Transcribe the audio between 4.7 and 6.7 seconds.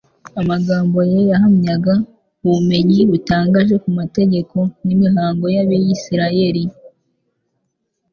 n'imihango y'abisiraeli,